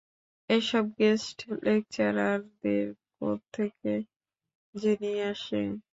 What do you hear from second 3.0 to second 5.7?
কোত্থেকে যে নিয়ে আসে!